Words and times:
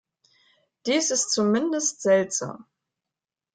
Dies 0.87 1.11
ist 1.11 1.29
zumindest 1.29 2.01
seltsam. 2.01 2.65